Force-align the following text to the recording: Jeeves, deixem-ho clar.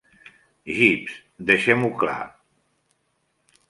Jeeves, 0.77 1.19
deixem-ho 1.51 1.93
clar. 2.03 2.21